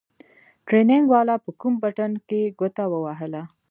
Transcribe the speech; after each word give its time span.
ټرېننگ 0.67 1.05
والا 1.13 1.35
په 1.45 1.49
کوم 1.59 1.73
بټن 1.81 2.11
کښې 2.27 2.41
گوته 2.59 2.83
ووهله. 2.89 3.43